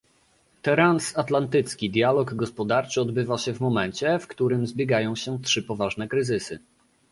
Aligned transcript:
Transatlantycki 0.61 1.89
dialog 1.89 2.33
gospodarczy 2.35 3.01
odbywa 3.01 3.37
się 3.37 3.53
w 3.53 3.59
momencie, 3.59 4.19
w 4.19 4.27
którym 4.27 4.67
zbiegają 4.67 5.15
się 5.15 5.39
trzy 5.39 5.63
poważne 5.63 6.07
kryzysy 6.07 6.59